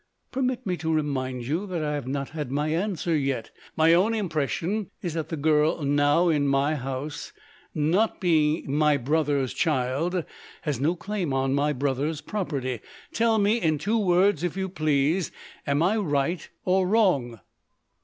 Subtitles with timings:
[0.31, 3.51] Permit me to remind you that I have not had my answer yet.
[3.75, 7.31] My own impression is that the girl now in my house,
[7.75, 10.25] not being my brother's child,
[10.63, 12.79] has no claim on my brother's property?
[13.13, 15.31] Tell me in two words, if you please
[15.67, 17.39] am I right or wrong?"